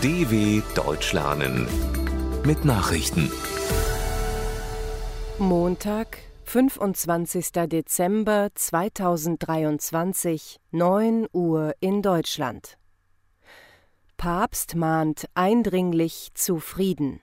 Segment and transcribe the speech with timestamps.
[0.00, 1.66] DW Deutsch lernen
[2.44, 3.32] mit Nachrichten.
[5.40, 7.50] Montag, 25.
[7.66, 12.78] Dezember 2023, 9 Uhr in Deutschland.
[14.16, 17.20] Papst mahnt eindringlich zu Frieden.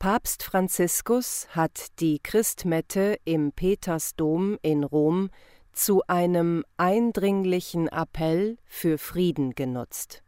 [0.00, 5.30] Papst Franziskus hat die Christmette im Petersdom in Rom
[5.72, 10.24] zu einem eindringlichen Appell für Frieden genutzt.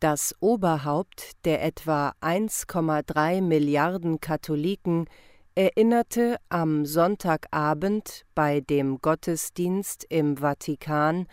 [0.00, 5.06] Das Oberhaupt der etwa 1,3 Milliarden Katholiken
[5.54, 11.26] erinnerte am Sonntagabend bei dem Gottesdienst im Vatikan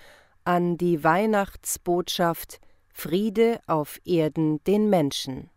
[0.44, 2.60] an die Weihnachtsbotschaft
[2.94, 5.50] Friede auf Erden den Menschen.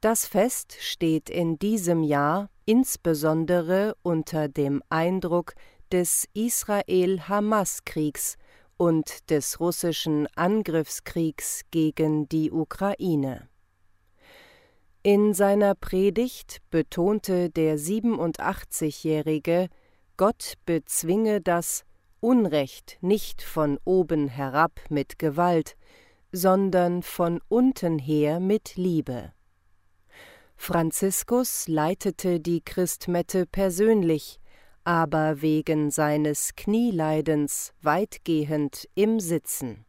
[0.00, 5.54] Das Fest steht in diesem Jahr insbesondere unter dem Eindruck
[5.92, 8.36] des Israel-Hamas-Kriegs
[8.80, 13.46] und des russischen Angriffskriegs gegen die Ukraine.
[15.02, 19.68] In seiner Predigt betonte der 87-Jährige,
[20.16, 21.84] Gott bezwinge das
[22.20, 25.76] Unrecht nicht von oben herab mit Gewalt,
[26.32, 29.34] sondern von unten her mit Liebe.
[30.56, 34.39] Franziskus leitete die Christmette persönlich,
[34.84, 39.84] aber wegen seines Knieleidens weitgehend im Sitzen.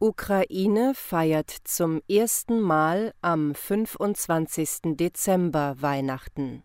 [0.00, 4.96] Ukraine feiert zum ersten Mal am 25.
[4.96, 6.62] Dezember Weihnachten.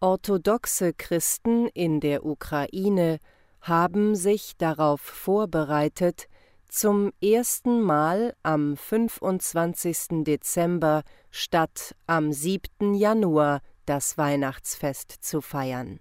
[0.00, 3.18] Orthodoxe Christen in der Ukraine
[3.60, 6.28] haben sich darauf vorbereitet,
[6.68, 10.24] zum ersten Mal am 25.
[10.24, 12.94] Dezember statt am 7.
[12.94, 16.00] Januar das Weihnachtsfest zu feiern.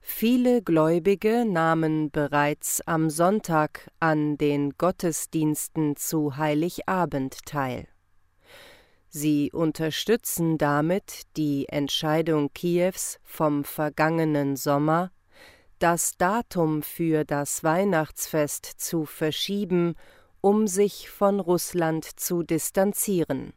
[0.00, 7.88] Viele Gläubige nahmen bereits am Sonntag an den Gottesdiensten zu Heiligabend teil.
[9.08, 15.10] Sie unterstützen damit die Entscheidung Kiews vom vergangenen Sommer,
[15.78, 19.94] das Datum für das Weihnachtsfest zu verschieben,
[20.40, 23.54] um sich von Russland zu distanzieren.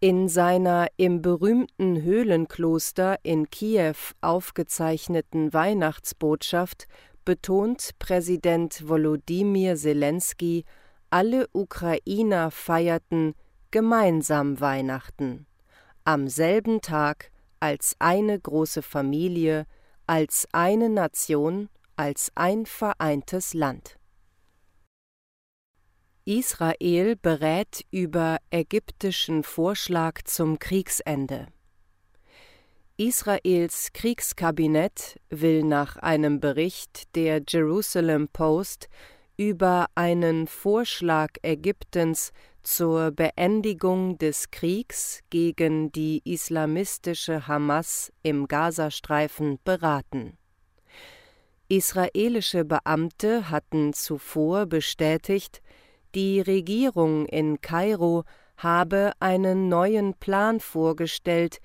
[0.00, 6.86] In seiner im berühmten Höhlenkloster in Kiew aufgezeichneten Weihnachtsbotschaft
[7.24, 10.64] betont Präsident Volodymyr Zelensky,
[11.08, 13.34] alle Ukrainer feierten
[13.70, 15.46] gemeinsam Weihnachten,
[16.04, 17.30] am selben Tag
[17.60, 19.64] als eine große Familie,
[20.06, 23.96] als eine Nation, als ein vereintes Land.
[26.26, 31.48] Israel berät über ägyptischen Vorschlag zum Kriegsende.
[32.96, 38.88] Israels Kriegskabinett will nach einem Bericht der Jerusalem Post
[39.36, 42.32] über einen Vorschlag Ägyptens
[42.62, 50.38] zur Beendigung des Kriegs gegen die islamistische Hamas im Gazastreifen beraten.
[51.68, 55.60] Israelische Beamte hatten zuvor bestätigt,
[56.14, 58.24] die Regierung in Kairo
[58.56, 61.58] habe einen neuen Plan vorgestellt,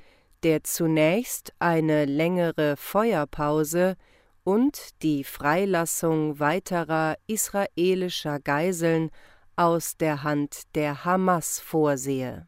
[0.44, 3.96] der zunächst eine längere Feuerpause
[4.44, 9.12] und die Freilassung weiterer israelischer Geiseln
[9.56, 12.48] aus der Hand der Hamas vorsehe.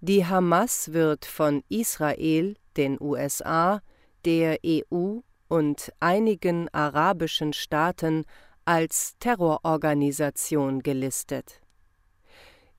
[0.00, 3.82] Die Hamas wird von Israel, den USA,
[4.24, 5.18] der EU
[5.48, 8.24] und einigen arabischen Staaten
[8.64, 11.60] als Terrororganisation gelistet.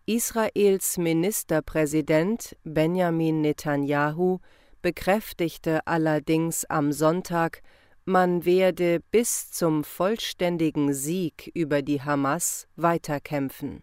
[0.06, 4.40] Israels Ministerpräsident Benjamin Netanyahu
[4.82, 7.62] bekräftigte allerdings am Sonntag,
[8.06, 13.82] man werde bis zum vollständigen Sieg über die Hamas weiterkämpfen.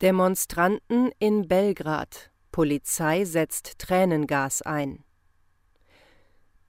[0.00, 5.04] Demonstranten in Belgrad Polizei setzt Tränengas ein.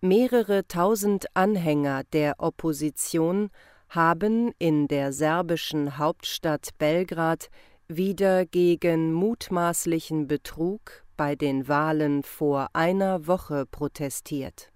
[0.03, 3.51] Mehrere tausend Anhänger der Opposition
[3.87, 7.51] haben in der serbischen Hauptstadt Belgrad
[7.87, 14.71] wieder gegen mutmaßlichen Betrug bei den Wahlen vor einer Woche protestiert.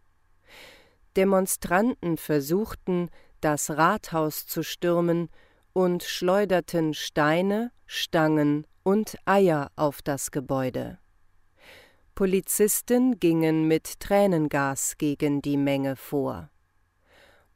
[1.16, 3.10] Demonstranten versuchten,
[3.42, 5.30] das Rathaus zu stürmen
[5.74, 11.00] und schleuderten Steine, Stangen und Eier auf das Gebäude.
[12.16, 16.50] Polizisten gingen mit Tränengas gegen die Menge vor.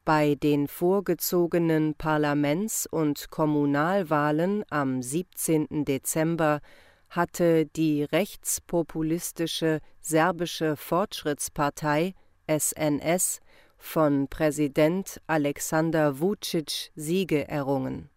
[0.04, 5.86] Bei den vorgezogenen Parlaments- und Kommunalwahlen am 17.
[5.86, 6.60] Dezember
[7.08, 12.12] hatte die rechtspopulistische serbische Fortschrittspartei
[12.46, 13.40] SNS
[13.78, 18.10] von Präsident Alexander Vucic Siege errungen.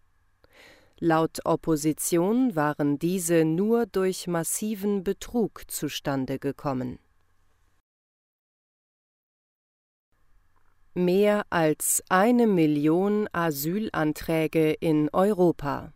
[1.06, 6.98] Laut Opposition waren diese nur durch massiven Betrug zustande gekommen.
[10.94, 15.92] Mehr als eine Million Asylanträge in Europa.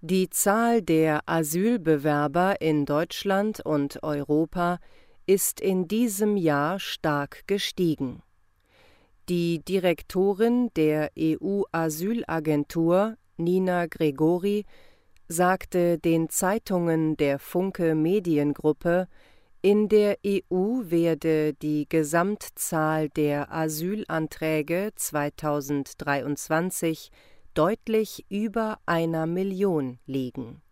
[0.00, 4.78] Die Zahl der Asylbewerber in Deutschland und Europa
[5.26, 8.22] ist in diesem Jahr stark gestiegen.
[9.28, 14.64] Die Direktorin der EU-Asylagentur, Nina Gregori,
[15.28, 19.06] sagte den Zeitungen der Funke Mediengruppe,
[19.62, 27.10] in der EU werde die Gesamtzahl der Asylanträge 2023
[27.54, 30.62] deutlich über einer Million liegen.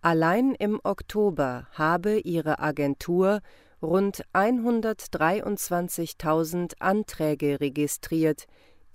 [0.00, 3.40] Allein im Oktober habe ihre Agentur
[3.82, 8.46] rund 123.000 Anträge registriert,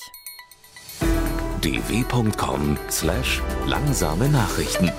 [1.62, 4.92] dw.com/langsame Nachrichten